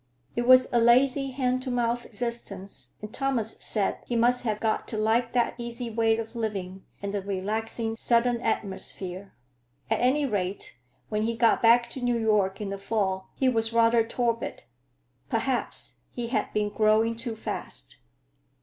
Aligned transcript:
It 0.35 0.47
was 0.47 0.65
a 0.73 0.79
lazy, 0.79 1.29
hand 1.29 1.61
to 1.61 1.69
mouth 1.69 2.07
existence, 2.07 2.89
and 3.03 3.13
Thomas 3.13 3.55
said 3.59 3.99
he 4.07 4.15
must 4.15 4.41
have 4.45 4.59
got 4.59 4.87
to 4.87 4.97
like 4.97 5.33
that 5.33 5.53
easy 5.59 5.91
way 5.91 6.17
of 6.17 6.35
living 6.35 6.83
and 7.03 7.13
the 7.13 7.21
relaxing 7.21 7.95
Southern 7.95 8.37
atmosphere. 8.41 9.31
At 9.91 9.99
any 10.01 10.25
rate, 10.25 10.79
when 11.09 11.21
he 11.21 11.35
got 11.37 11.61
back 11.61 11.87
to 11.91 12.01
New 12.01 12.17
York 12.17 12.59
in 12.59 12.71
the 12.71 12.79
fall, 12.79 13.29
he 13.35 13.47
was 13.47 13.73
rather 13.73 14.03
torpid; 14.03 14.63
perhaps 15.29 15.97
he 16.09 16.29
had 16.29 16.51
been 16.51 16.69
growing 16.69 17.15
too 17.15 17.35
fast. 17.35 17.97